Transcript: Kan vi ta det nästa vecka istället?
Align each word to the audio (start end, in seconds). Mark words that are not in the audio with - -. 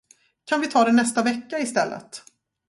Kan 0.45 0.61
vi 0.61 0.67
ta 0.67 0.83
det 0.83 0.91
nästa 0.91 1.23
vecka 1.23 1.59
istället? 1.59 2.23